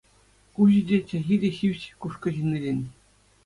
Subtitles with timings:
[0.59, 2.79] Куҫӗ те, чӗлхи те ҫивӗч Кушкӑ ҫыннисен.